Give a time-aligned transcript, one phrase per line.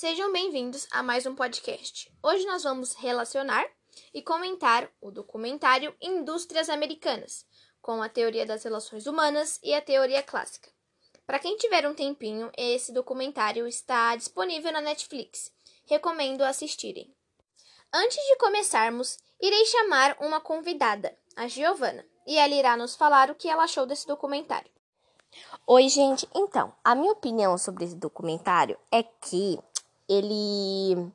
[0.00, 2.10] Sejam bem-vindos a mais um podcast.
[2.22, 3.66] Hoje nós vamos relacionar
[4.14, 7.44] e comentar o documentário Indústrias Americanas,
[7.82, 10.70] com a teoria das relações humanas e a teoria clássica.
[11.26, 15.52] Para quem tiver um tempinho, esse documentário está disponível na Netflix.
[15.84, 17.14] Recomendo assistirem.
[17.92, 23.34] Antes de começarmos, irei chamar uma convidada, a Giovana, e ela irá nos falar o
[23.34, 24.70] que ela achou desse documentário.
[25.66, 26.26] Oi, gente.
[26.34, 29.58] Então, a minha opinião sobre esse documentário é que
[30.10, 31.12] ele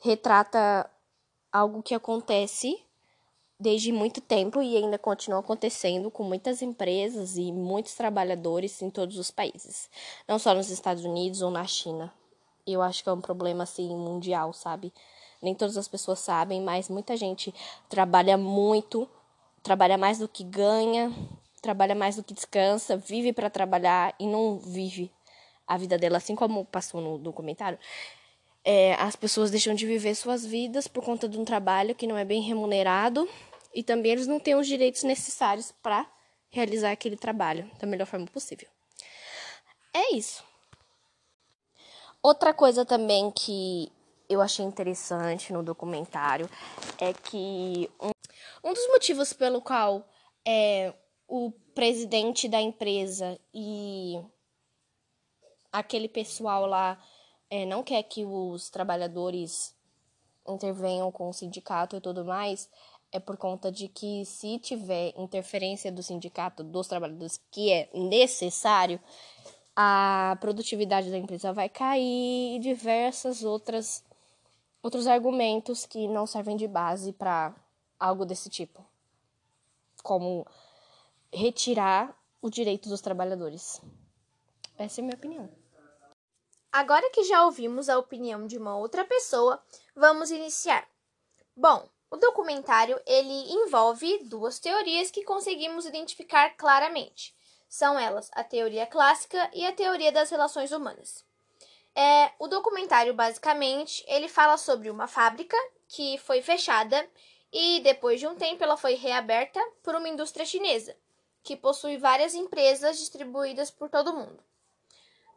[0.00, 0.90] retrata
[1.52, 2.82] algo que acontece
[3.60, 9.18] desde muito tempo e ainda continua acontecendo com muitas empresas e muitos trabalhadores em todos
[9.18, 9.90] os países,
[10.26, 12.10] não só nos Estados Unidos ou na China.
[12.66, 14.92] Eu acho que é um problema assim mundial, sabe?
[15.42, 17.54] Nem todas as pessoas sabem, mas muita gente
[17.88, 19.06] trabalha muito,
[19.62, 21.12] trabalha mais do que ganha,
[21.60, 25.12] trabalha mais do que descansa, vive para trabalhar e não vive
[25.66, 27.78] a vida dela, assim como passou no documentário.
[28.64, 32.16] É, as pessoas deixam de viver suas vidas por conta de um trabalho que não
[32.16, 33.28] é bem remunerado
[33.74, 36.06] e também eles não têm os direitos necessários para
[36.50, 38.68] realizar aquele trabalho da melhor forma possível.
[39.92, 40.44] É isso.
[42.22, 43.90] Outra coisa também que
[44.28, 46.48] eu achei interessante no documentário
[46.98, 48.10] é que um,
[48.70, 50.06] um dos motivos pelo qual
[50.46, 50.94] é,
[51.26, 54.20] o presidente da empresa e
[55.72, 57.02] aquele pessoal lá
[57.52, 59.76] é, não quer que os trabalhadores
[60.48, 62.66] intervenham com o sindicato e tudo mais,
[63.12, 68.98] é por conta de que se tiver interferência do sindicato dos trabalhadores que é necessário,
[69.76, 74.02] a produtividade da empresa vai cair e diversas outras
[74.82, 77.54] outros argumentos que não servem de base para
[78.00, 78.82] algo desse tipo,
[80.02, 80.46] como
[81.30, 83.82] retirar o direito dos trabalhadores.
[84.78, 85.61] Essa é a minha opinião.
[86.72, 89.62] Agora que já ouvimos a opinião de uma outra pessoa,
[89.94, 90.88] vamos iniciar.
[91.54, 97.36] Bom, o documentário ele envolve duas teorias que conseguimos identificar claramente.
[97.68, 101.22] São elas a teoria clássica e a teoria das relações humanas.
[101.94, 105.56] É, o documentário basicamente ele fala sobre uma fábrica
[105.86, 107.06] que foi fechada
[107.52, 110.96] e depois de um tempo ela foi reaberta por uma indústria chinesa
[111.42, 114.42] que possui várias empresas distribuídas por todo o mundo.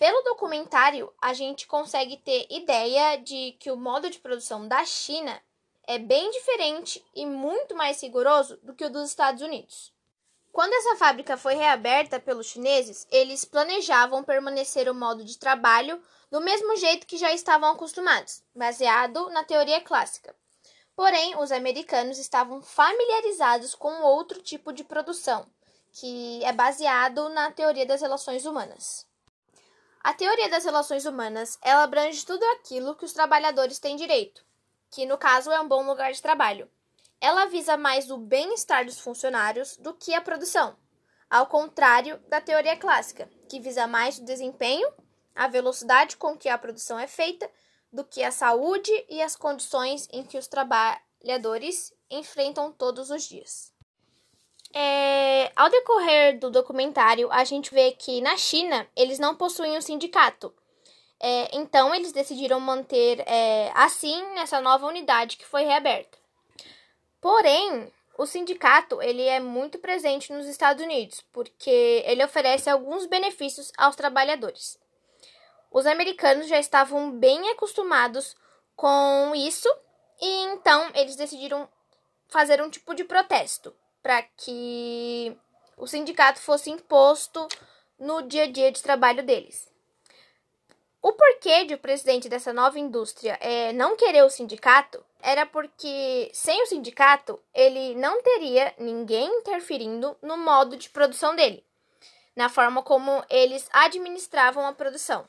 [0.00, 5.38] Pelo documentário, a gente consegue ter ideia de que o modo de produção da China
[5.86, 9.92] é bem diferente e muito mais rigoroso do que o dos Estados Unidos.
[10.50, 16.40] Quando essa fábrica foi reaberta pelos chineses, eles planejavam permanecer o modo de trabalho do
[16.40, 20.34] mesmo jeito que já estavam acostumados, baseado na teoria clássica.
[20.96, 25.46] Porém, os americanos estavam familiarizados com outro tipo de produção,
[25.92, 29.09] que é baseado na teoria das relações humanas.
[30.02, 34.42] A teoria das relações humanas, ela abrange tudo aquilo que os trabalhadores têm direito,
[34.90, 36.70] que no caso é um bom lugar de trabalho.
[37.20, 40.74] Ela visa mais o bem-estar dos funcionários do que a produção,
[41.28, 44.90] ao contrário da teoria clássica, que visa mais o desempenho,
[45.34, 47.50] a velocidade com que a produção é feita,
[47.92, 53.69] do que a saúde e as condições em que os trabalhadores enfrentam todos os dias.
[54.72, 59.80] É, ao decorrer do documentário, a gente vê que na China eles não possuem um
[59.80, 60.54] sindicato.
[61.18, 66.16] É, então, eles decidiram manter é, assim nessa nova unidade que foi reaberta.
[67.20, 73.72] Porém, o sindicato ele é muito presente nos Estados Unidos, porque ele oferece alguns benefícios
[73.76, 74.78] aos trabalhadores.
[75.70, 78.34] Os americanos já estavam bem acostumados
[78.74, 79.68] com isso,
[80.20, 81.68] e então eles decidiram
[82.28, 85.36] fazer um tipo de protesto para que
[85.76, 87.46] o sindicato fosse imposto
[87.98, 89.70] no dia a dia de trabalho deles.
[91.02, 96.30] O porquê de o presidente dessa nova indústria é, não querer o sindicato era porque,
[96.34, 101.64] sem o sindicato, ele não teria ninguém interferindo no modo de produção dele,
[102.36, 105.26] na forma como eles administravam a produção.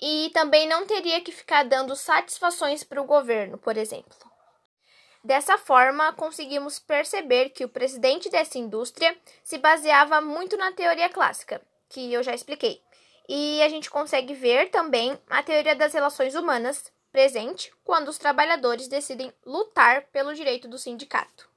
[0.00, 4.33] E também não teria que ficar dando satisfações para o governo, por exemplo.
[5.24, 11.62] Dessa forma, conseguimos perceber que o presidente dessa indústria se baseava muito na teoria clássica,
[11.88, 12.82] que eu já expliquei.
[13.26, 18.86] E a gente consegue ver também a teoria das relações humanas presente quando os trabalhadores
[18.86, 21.48] decidem lutar pelo direito do sindicato.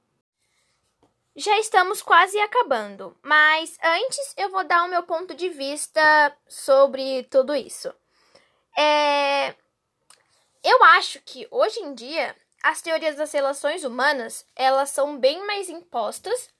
[1.36, 7.24] Já estamos quase acabando, mas antes eu vou dar o meu ponto de vista sobre
[7.24, 7.94] tudo isso.
[8.76, 9.54] É...
[10.64, 15.68] Eu acho que hoje em dia as teorias das relações humanas, elas são bem mais
[15.68, 16.50] impostas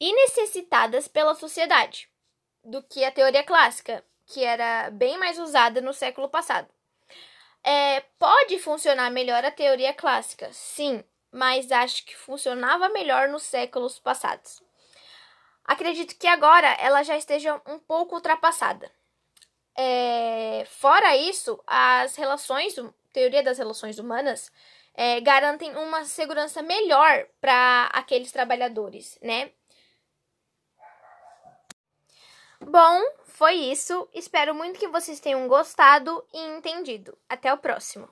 [0.00, 2.08] e necessitadas pela sociedade
[2.62, 6.68] do que a teoria clássica, que era bem mais usada no século passado.
[7.62, 13.98] É, pode funcionar melhor a teoria clássica, sim, mas acho que funcionava melhor nos séculos
[13.98, 14.62] passados.
[15.64, 18.90] Acredito que agora ela já esteja um pouco ultrapassada.
[19.76, 22.74] É, fora isso, as relações,
[23.12, 24.52] teoria das relações humanas,
[24.94, 29.50] é, garantem uma segurança melhor para aqueles trabalhadores, né?
[32.60, 34.08] Bom, foi isso.
[34.14, 37.16] Espero muito que vocês tenham gostado e entendido.
[37.28, 38.08] Até o próximo.